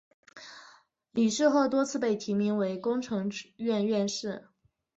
[1.11, 4.47] 李世鹤多次被提名为工程院院士。